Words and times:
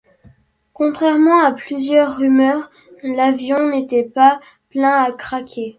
Contrairement 0.73 1.43
à 1.43 1.51
plusieurs 1.51 2.17
rumeurs, 2.17 2.71
l'avion 3.03 3.69
n'était 3.69 4.01
pas 4.03 4.39
plein 4.71 5.03
à 5.03 5.11
craquer. 5.11 5.69